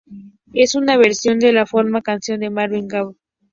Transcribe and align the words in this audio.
Es 0.55 0.73
una 0.73 0.97
versión 0.97 1.37
de 1.37 1.53
la 1.53 1.67
famosa 1.67 2.01
canción 2.01 2.39
de 2.39 2.49
Marvin 2.49 2.87
Gaye. 2.87 3.15